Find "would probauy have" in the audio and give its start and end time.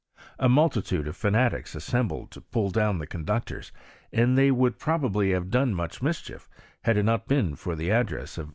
4.49-5.51